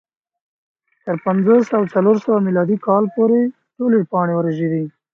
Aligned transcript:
تر 1.03 1.15
پنځوس 1.25 1.65
او 1.77 1.83
څلور 1.93 2.15
سوه 2.25 2.37
میلادي 2.47 2.77
کاله 2.85 3.07
پورې 3.15 3.39
ټولې 3.75 3.99
پاڼې 4.11 4.33
ورژېدې 4.35 4.85